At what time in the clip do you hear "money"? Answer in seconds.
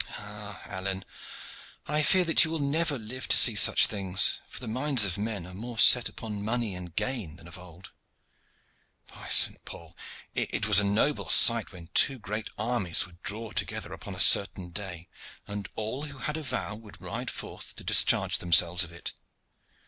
6.43-6.73